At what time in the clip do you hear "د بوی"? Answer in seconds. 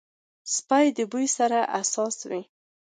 0.97-1.27